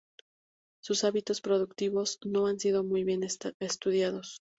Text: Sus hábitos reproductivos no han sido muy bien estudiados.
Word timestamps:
Sus 0.81 1.03
hábitos 1.03 1.43
reproductivos 1.43 2.17
no 2.25 2.47
han 2.47 2.59
sido 2.59 2.83
muy 2.83 3.03
bien 3.03 3.21
estudiados. 3.23 4.41